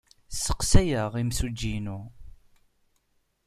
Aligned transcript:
Sseqsayeɣ 0.31 1.11
imsujji-inu. 1.21 1.99